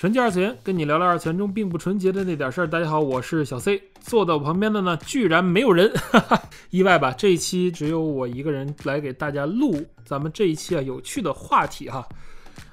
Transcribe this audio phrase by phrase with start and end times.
[0.00, 2.66] 纯洁二次元，跟你聊聊二次元中并不纯洁的那点事儿。
[2.66, 7.12] 大家好，我是小 C，坐在我旁边的呢，居然没有人，哈哈，意外吧？
[7.12, 12.08] 这一期只有我一个人来给大家录咱们这一期啊有趣的话题哈。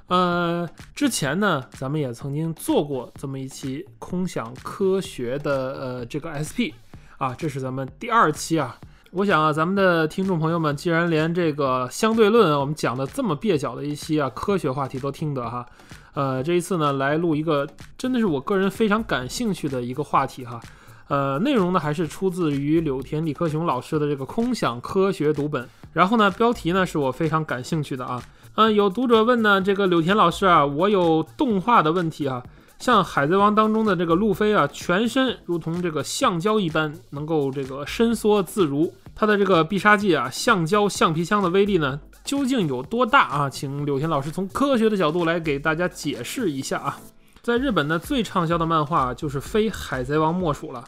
[0.07, 0.65] 呃，
[0.95, 6.71] 之前呢，咱们也曾经做过这么一期空想科学的呃这个 SP
[7.17, 8.79] 啊，这是咱们第二期啊。
[9.11, 15.65] 我想啊，咱们的听众朋友们，既然连这个相对论，我们讲的这么蹩脚的一期啊科学话题都听得哈，
[16.17, 20.59] 呃，这一次呢来录一个真的是我个人非常感兴趣的一个话题哈，
[21.09, 28.19] 呃，内容呢还是出自于柳田李克雄老师的这个空想科学读本，然后呢标题呢是我非常感兴趣的啊。
[28.55, 32.41] 嗯，有读者问呢，这个柳田老师啊，我有动画的问题啊，
[32.79, 43.49] 像《海贼王》当中的这个路飞啊，全身如同这个橡胶一般，能够这个伸缩自如，他的这个必杀技啊，橡胶橡皮枪的威力呢，究竟有多大啊？
[43.49, 46.99] 请柳田老师从科学的角度来给大家解释一下啊。
[47.41, 50.83] 在日本呢，最畅销的漫画就是非《海贼王》莫属了。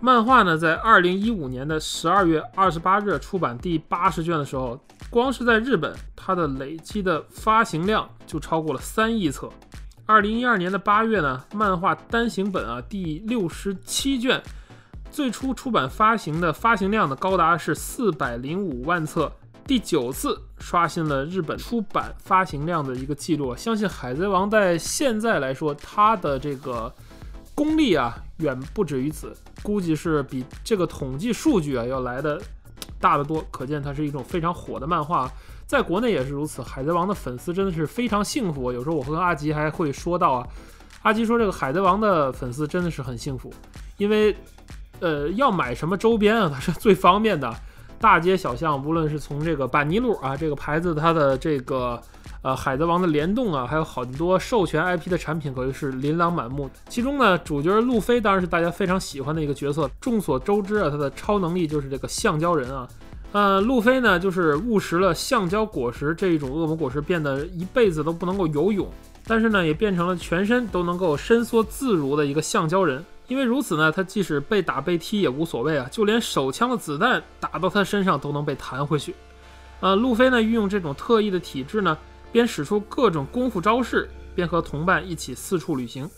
[0.00, 4.76] 漫画呢，在二零一五年的十二月二十八日出版第八十卷的时候，
[5.08, 9.48] 光是在日本，它的累计的发行量就超过了三亿册。
[10.04, 14.42] 二零一二年的八月呢，漫画单行本啊第六十七卷，
[15.12, 19.32] 最初出版发行的发行量呢高达是四百零五万册，
[19.66, 23.56] 第九次刷新了日本出版发行量的一个记录。
[23.56, 26.92] 相信《海贼王》在现在来说，它的这个
[27.54, 29.34] 功力啊远不止于此。
[29.62, 32.38] 估计是比这个统计数据啊要来的
[33.00, 35.30] 大得多，可见它是一种非常火的漫画，
[35.66, 36.60] 在国内也是如此。
[36.60, 40.46] 海贼王的粉丝真的是非常幸福，有时候我和阿吉还会说到啊，
[41.02, 43.50] 阿吉说这个海贼王的粉丝真的是很幸福，
[43.96, 44.36] 因为
[45.00, 47.50] 呃要买什么周边啊，它是最方便的，
[48.04, 51.98] 大街小巷，无论是从这个板尼路啊这个牌子它的这个。
[52.42, 56.68] 呃，海贼王的联动啊，还有很多授权 IP 的产品，可谓是琳琅满目。
[56.90, 59.90] 其中呢，主角路飞当然是大家非常喜欢的一个角色。
[59.98, 62.86] 众所周知啊，他的超能力就是这个橡胶人啊。
[63.32, 68.86] 呃，路飞呢，就是误食了橡胶果实这一种恶魔果实，变得一辈子都不能够游泳，
[69.26, 73.02] 但是呢，也变成了全身都能够伸缩自如的一个橡胶人。
[73.28, 79.14] 因为如此呢，他即使被打被踢也无所谓啊，就连手枪的子弹打到他身上都能被弹回去。
[79.80, 81.96] 呃，路飞呢，运用这种特异的体质呢。
[82.32, 86.10] 边使出各种功夫招式，边和同伴一起四处旅行，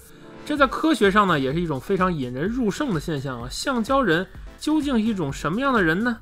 [0.46, 3.46] 这在科学上呢也是一种非常引人入胜的现象啊！
[3.50, 4.26] 橡胶人
[4.58, 6.16] 究竟是一种什么样的人呢？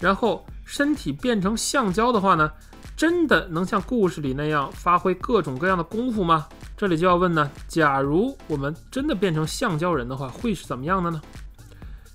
[0.00, 2.50] 然后身体变成橡胶的话呢，
[2.96, 6.48] 真的能像故事里那样发挥各种各样的功夫吗？
[6.76, 11.20] 这里就要问呢：假如我们真的变成橡胶人的话，会是怎么样的呢？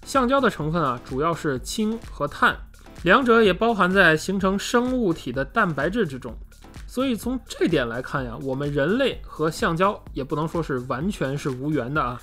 [0.05, 2.55] 橡胶的成分啊，主要是氢和碳，
[3.03, 6.35] 两者也包含在形成生物体的蛋白质之中。
[6.85, 12.21] 所以从这点来看呀，我们人类和橡胶也不能说是完全是无缘的啊。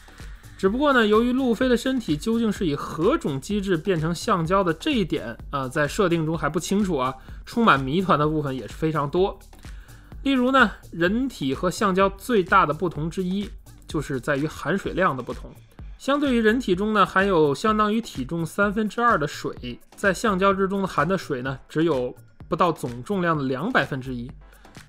[0.56, 7.12] 只不过呢，由于路飞的身体究竟是以何种机制变成橡胶的这一点啊，在设定中还不清楚啊，
[7.44, 9.36] 充满谜团的部分也是非常多。
[10.28, 13.48] 例如呢，人体和橡胶最大的不同之一
[13.86, 15.50] 就是在于含水量的不同。
[15.96, 22.14] 相对于人体中呢，含有相当于体重三分之二的水，在橡胶之中含的水呢，只有
[22.46, 24.30] 不到总重量的两百分之一。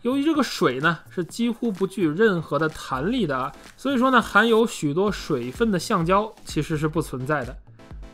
[0.01, 7.57] 由于这个水呢是几乎不具任何的弹力的啊，所以说呢含有许多水分的橡胶其实是不存在的。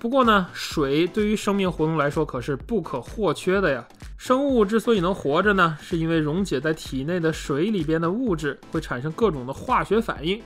[0.05, 3.83] 不过呢，水对于生命活动来说可是不可或缺的呀。
[4.19, 10.39] 生物之所以能活着呢，是因为溶解在体内的水里边的物质会产生各种的化学反应。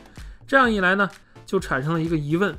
[0.48, 1.10] 这样一来呢，
[1.46, 2.58] 就产生了一个疑问：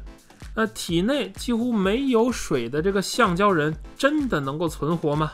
[0.54, 5.32] 那体内几乎没有水的这个橡胶人，真的能够存活吗？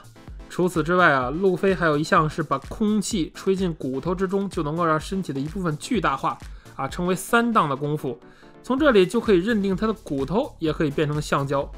[0.49, 6.38] 除此之外啊，路飞还有一项是把空气吹进骨头之中，就能够让身体的一部分巨大化
[6.76, 8.17] 啊，称为三档的功夫。
[8.66, 11.70] 从这里就可以认定它的骨头也可以变成橡胶。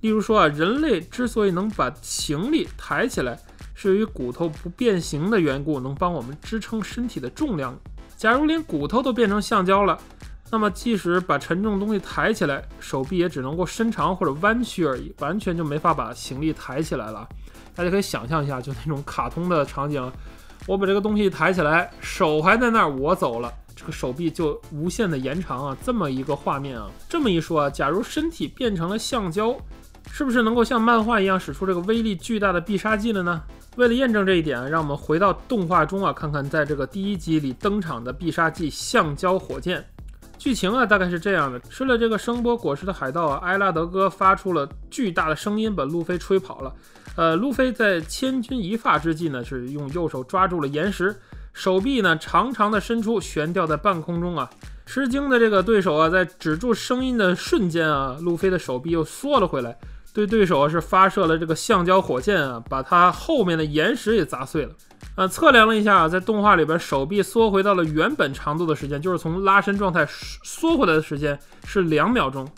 [0.00, 3.38] 例如说啊，人类之所以能把行李抬起来，
[3.74, 7.78] 是由于骨头不变形的缘故，能帮我们支撑身体的重量。
[8.16, 9.98] 假如连骨头都变成橡胶了，
[10.50, 17.28] 那么即使把沉重东西抬起来，手臂也只能够伸长或者弯曲而已，完全就没法把行李抬起来了。
[17.74, 20.10] 大家可以想象一下，就那种卡通的场景，
[20.66, 26.90] 我把这个东西抬起来，手还在那儿，我走了，这个手臂就无限的延长啊，这么一个画面啊。
[27.08, 29.56] 这么一说啊，假如身体变成了橡胶，
[30.12, 33.42] 是不是能够像漫画一样使出这个威力巨大的必杀技了呢？
[33.76, 39.82] 为了验证这一点，让我们回到动画中啊，看看在这个第一集里登场的必杀技橡胶火箭。
[40.36, 46.74] 剧情啊，大概是这样的：吃了这个声波果实的海盗啊，埃拉德哥发出了巨大的声音，把路飞吹跑了。
[47.16, 51.18] 呃，路飞在千钧一发之际呢，是用右手抓住了岩石，
[51.52, 54.48] 手臂呢长长的伸出，悬吊在半空中啊。
[54.86, 59.78] 吃惊的这个对手啊，在止住声音的瞬间啊，路飞的手臂又缩了回来。
[60.12, 64.72] 对对手是发射了这个橡胶火箭啊，把他后面的岩石也砸碎了。
[65.14, 70.04] 啊，测量了一下，在动画里边，手臂缩回到了原本长度的时间，就是从拉伸状态
[70.42, 72.48] 缩回来的时间是两秒钟。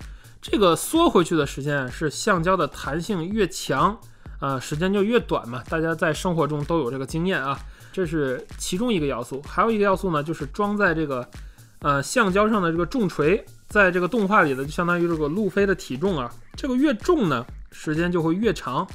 [0.41, 3.95] 这个缩回去的时间是橡胶的弹性越强，
[4.41, 5.63] 啊，时间就越短嘛。
[5.69, 7.59] 大家在生活中都有这个经验啊，
[7.93, 9.43] 这是其中一个要素。
[9.47, 11.29] 还有一个要素呢，就是装在这个
[11.81, 13.45] 呃橡胶上的这个重锤。
[13.69, 18.87] 在这个动画里的，就相当于这个路飞的体重啊，这个越重呢，时间就会越长。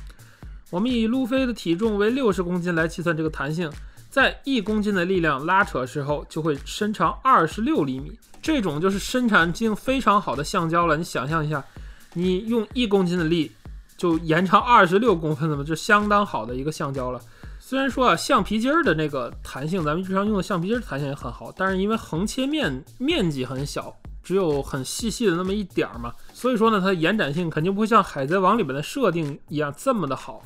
[0.70, 3.72] 我们以路飞的体重为六十公斤来计算这个弹性，
[4.12, 8.20] 在一公斤的力量拉扯时候，就会伸长二十六厘米。
[8.40, 10.96] 这种就是生产性非常好的橡胶了。
[10.96, 11.66] 你想象一下，
[12.14, 13.52] 你用一公斤的力
[13.98, 17.20] 就延长二十六公分，那么就相当好的一个橡胶了。
[17.70, 23.94] 虽然说啊，橡皮筋儿的那个弹性，咱们日常用的橡皮筋弹性也很好，但是因为横切面面积很小。
[24.24, 30.42] 只有很细细的那么一点儿嘛，所以说呢，它的延展性肯定不会像海贼王里边的设定一样这么的好。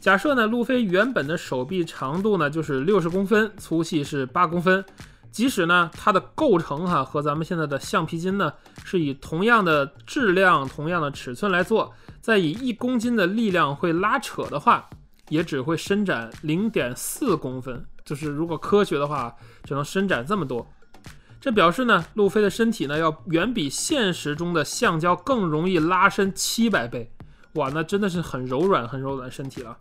[0.00, 4.84] 假设呢，路飞原本的手臂长度呢就是六十公分，粗细是八公分，
[5.30, 8.52] 即使呢它的构成哈和咱们现在的橡皮筋呢
[8.84, 11.90] 是以同样的质量、同样的尺寸来做，
[12.20, 14.88] 再以一公斤的力量会拉扯的话，
[15.30, 19.34] 也只会伸展零点四公分，就是如果科学的话，
[19.64, 20.70] 只能伸展这么多。
[21.40, 27.10] 这表示呢，路飞的身体呢要远比现实中的橡胶更容易拉伸七百倍，
[27.54, 29.78] 哇，那真的是很柔软、很柔软身体了。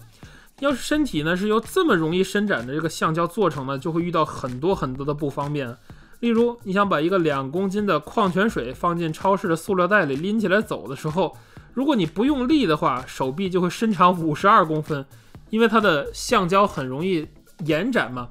[0.60, 5.76] 要是身体呢是由这么容易伸展的这个橡胶做成呢，就会遇到很多很多的不方便。
[6.22, 11.36] 例如，你想把一个两公斤的矿泉水放进超市的塑料袋里拎起来走的时候，
[11.74, 15.06] 如果你不用力的话，手臂就会伸长五十二公分，
[15.50, 17.28] 因为它的橡胶很容易
[17.66, 18.30] 延展嘛。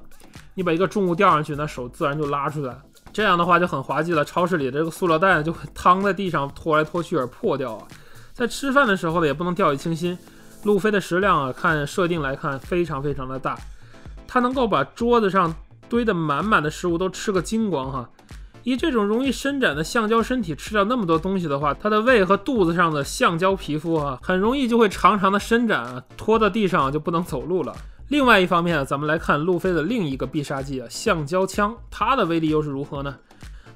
[0.55, 2.77] 你把一个重物吊上去，那手自然就拉出来。
[3.11, 7.87] 这样的话就很滑稽了，超市里这个塑料袋就会躺在地上拖来拖去而破掉啊。
[8.33, 10.17] 在吃饭的时候呢，也不能掉以轻心。
[10.63, 13.57] 路飞的食量啊，看设定来看非常非常的大，
[14.27, 15.55] 他能够把桌子上
[15.87, 18.09] 堆得满满的食物都吃个精光哈。
[18.63, 27.75] 以这种容易伸展的橡胶身体吃掉那么多东西的话，它的胃和肚子上的橡胶皮肤啊，很容易就会长长的伸展啊，拖到地上就不能走路了。
[28.09, 33.15] 另外一方面啊，咱们来看路飞的另一个必杀技啊，橡胶枪，它的威力又是如何呢？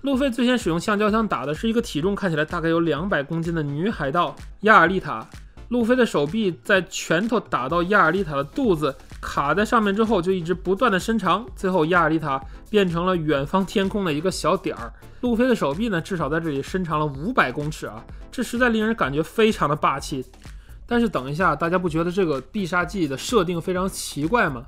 [0.02, 5.26] 路飞最先使用橡胶枪打的是一个体重看起来大概有两百公斤的女海盗亚尔丽塔。
[5.74, 12.40] 路飞的手臂在拳头打到亚尔丽塔的肚子，卡在上面之后，就一直不断的伸长，最后亚尔丽塔
[12.70, 14.94] 变成了远方天空的一个小点儿。
[15.22, 20.24] 路飞的手臂呢，至少在这里伸长了五百公尺啊，这实在令人感觉非常的霸气。
[20.86, 24.62] 但是等一下，大家不觉得这个必杀技的设定非常奇怪吗？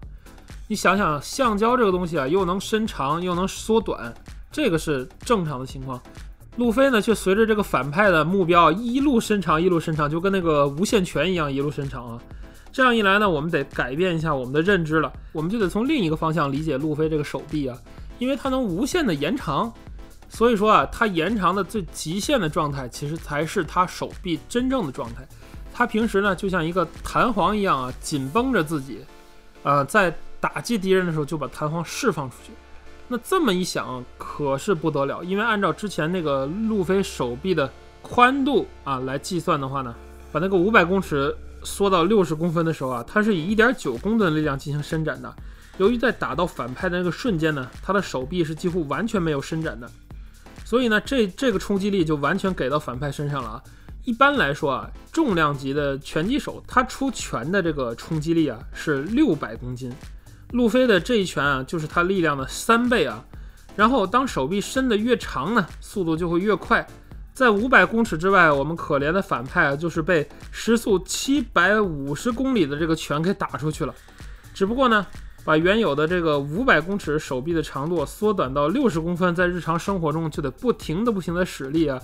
[0.68, 4.12] 你想想，橡胶这个东西啊，又能伸长又能缩短，
[4.52, 6.02] 这个是正常的情况。
[6.58, 12.22] 路飞呢，却随着这个反派的目标一路伸长，一路伸长，就跟那个无限拳一样一路伸长啊。
[12.72, 17.78] 这样一来呢，我们得改变一下我们的认知了，我们就得从另一个方向理解路飞这个手臂啊，
[18.20, 19.72] 因为它能无限的延长，
[20.30, 25.28] 所以说啊，它延长的最极限的状态，其实才是他手臂真正的状态。
[25.74, 29.00] 他平时呢，就像一个弹簧一样啊，紧绷着自己，
[29.64, 32.52] 呃，在打击敌人的时候就把弹簧释放出去。
[33.08, 37.72] 那这么一想，可是不得了，因为按照之前那个路飞手臂的
[38.02, 39.94] 宽度啊来计算的话呢，
[40.32, 45.32] 把那个五百公尺缩到六十公分的时候啊，它是以一点九公吨的力量进行伸展的。
[45.78, 49.90] 由于在打到反派的那个瞬间呢，他的手臂是几乎完全没有伸展的，
[50.64, 53.64] 所以呢，这这个冲击力就完全给到反派身上了啊。
[54.04, 59.92] 一般来说啊，重量级的拳击手，他出拳的这个冲击力啊是六百公斤。
[60.56, 63.22] 路飞的这一拳啊，就是他力量的三倍啊。
[63.76, 66.88] 然后当手臂伸得越长呢，速度就会越快。
[67.34, 73.94] 在五百公尺之外，我们可怜的反派啊，就是被时速七百五十公里的这个拳给打出去了。
[74.54, 75.06] 只不过呢，
[75.44, 82.00] 把原有的这个五百公尺手臂的长度缩短到六十公分，在日常生活中就得不停的、不停的使力啊。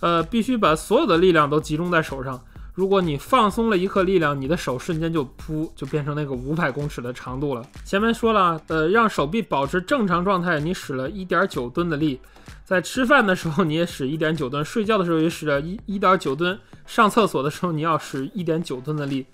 [0.00, 2.38] 呃，必须把所有的力量都集中在手上，
[2.74, 7.64] 如果你放松了一刻力量，你的手瞬间就噗就变成那个五百公尺的长度了。
[7.84, 12.18] 前面说了，呃，让手臂保持正常状态，你使了一点九吨的力。
[12.64, 19.24] 在吃饭的时候你也使一点九吨，睡觉的时候也使了一一点九吨，上厕所的时候你要使一点九吨的力。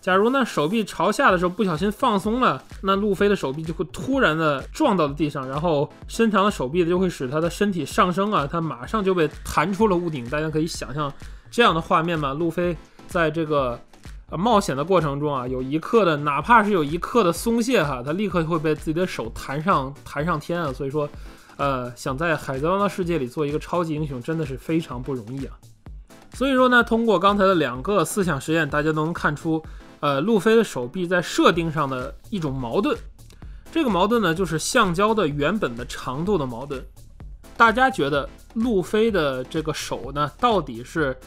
[0.00, 10.28] 假如呢手臂朝下的时候不小心放松了，那路飞的手臂就会突然的撞到了地上，然后伸长的手臂就会使他的身体上升啊，他马上就被弹出了屋顶。
[10.28, 11.12] 大家可以想象
[11.50, 12.32] 这样的画面嘛？
[12.32, 12.76] 路飞
[13.06, 13.80] 在这个
[14.30, 21.08] 呃冒险的过程中啊，有一刻的哪怕是有一刻的松懈哈，他立刻会被自己的手弹上弹上天啊，所以说。
[21.60, 25.58] 呃，想在海贼王的世界里做一个超级英雄，真的是非常不容易啊。
[26.32, 29.60] 所以说呢，通过刚才的两个思想实验，大家都能看出，
[29.98, 32.96] 呃，路飞的手臂在设定上的一种矛盾。
[33.72, 36.80] 这个矛盾呢，就是橡胶的原本的长度的矛盾。
[37.56, 41.18] 大家觉得路飞的这个手呢，到底是，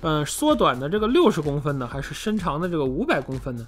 [0.00, 3.66] 嗯，缩短的这个六十公分呢，还是伸长的这个五百公分呢？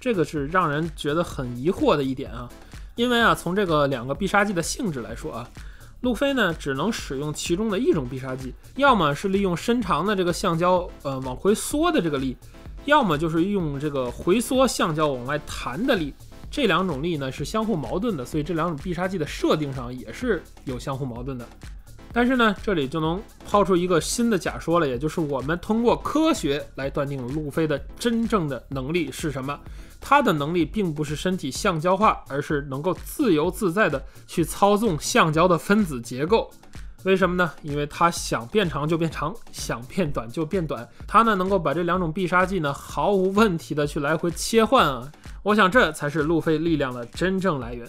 [0.00, 2.48] 这个是让人觉得很疑惑的一点啊。
[2.96, 5.48] 因为啊，从这个两个必杀技的性质来说啊，
[6.00, 12.36] 路飞呢只能使用其中的一种必杀技，要么是利用伸长的这个橡胶，呃，往回缩的这个力，
[12.86, 16.14] 要么就是用这个回缩橡胶往外弹的力。
[16.50, 21.46] 这两种力呢是相互矛盾的，所以这两种必杀技的设定上也是有相互矛盾的。
[22.12, 29.58] 但是呢，这里就能抛出一个新的假说了，也就是我们通过科学来断定路飞的真正的能力是什么。
[30.00, 36.50] 他的能力并不是身体橡胶化，而是能够自由自在的去操纵橡胶的分子结构。
[37.04, 37.50] 为什么呢？
[37.62, 40.86] 因为他想变长就变长，想变短就变短。
[41.06, 45.10] 他呢能够把这两种必杀技呢毫无问题的去来回切换啊！
[45.42, 47.88] 我想这才是路飞力量的真正来源。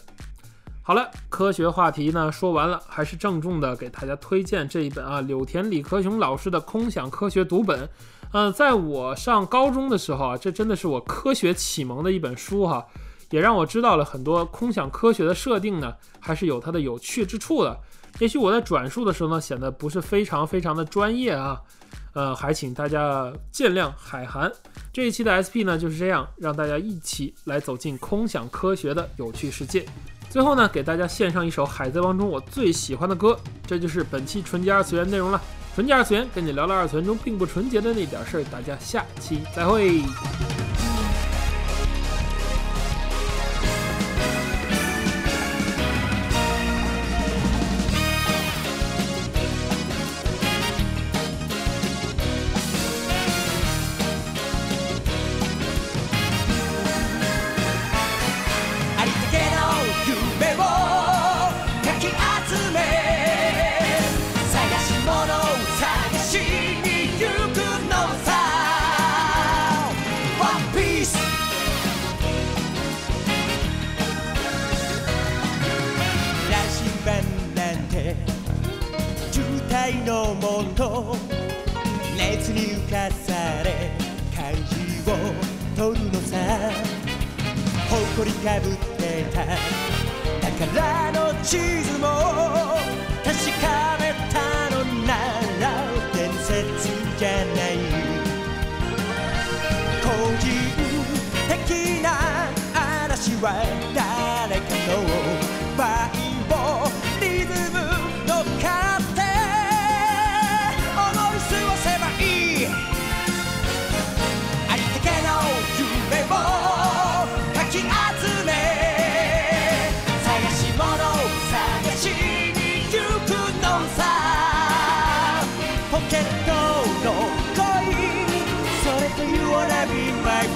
[0.84, 7.86] 好了，科学话题呢说完了，还是郑重的给大家推荐这一本啊柳田李克雄老师的《空想科学读本》。
[8.32, 12.84] 呃，在我上高中的时候啊，这真的是我科学启蒙的一本书哈，
[13.30, 17.78] 也让我知道了很多空想科学的设定呢，还是有它的有趣之处的。
[18.20, 21.62] 也许我在转述的时候呢，显得不是非常非常的专业啊，
[22.14, 23.92] 呃，还请大家见谅。
[23.96, 24.52] 海涵
[24.92, 29.86] 这一期的 SP 呢就是这样，让大家一起来走进空想科学的有趣世界。
[30.32, 35.42] 最后呢，给大家献上一首《海贼王》中我最喜欢的歌，这就是本期纯洁二次元内容了。
[35.76, 38.44] 纯洁二次元，跟你聊聊二次元中并不纯洁的那点事儿。
[38.46, 40.02] 大家下期再会。
[80.06, 81.16] のもと
[82.18, 83.92] 熱に浮かされ
[84.36, 84.62] 漢字
[85.10, 85.14] を
[85.76, 86.38] 取るのさ。
[87.92, 89.44] 誇りかぶってた
[90.58, 92.08] 宝の地図も
[93.22, 94.40] 確かめた
[94.74, 95.12] のな
[95.60, 95.64] ら
[96.14, 96.88] 伝説
[97.20, 97.74] じゃない。
[100.02, 100.08] 個
[100.40, 100.44] 人
[101.50, 102.08] 的な
[102.74, 103.46] 嵐は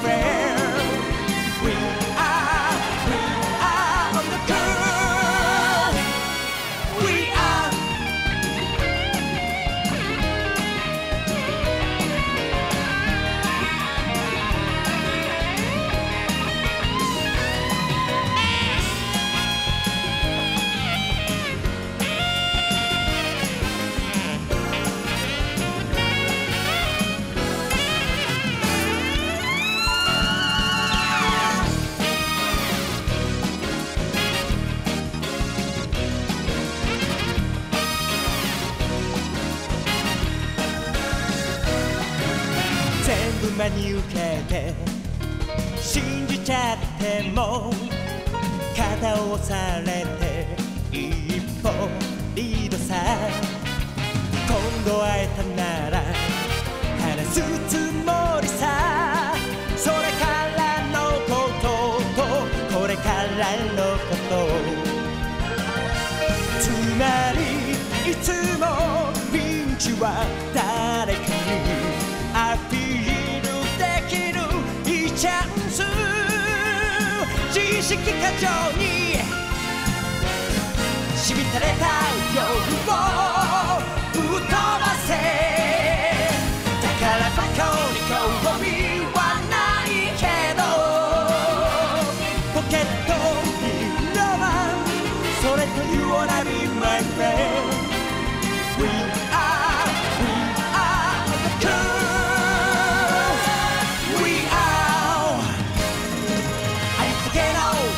[0.06, 0.45] 真
[47.06, 47.72] ても
[48.76, 50.58] 肩を押されて
[50.92, 51.70] 一歩
[52.34, 52.96] リードさ
[54.48, 56.04] 今度会えたなら
[57.00, 58.25] 話すつもり
[77.77, 79.15] 意識過剰に。
[81.17, 81.88] しみたれた
[82.34, 82.46] 欲
[82.88, 83.15] 望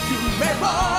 [0.08, 0.97] to remember.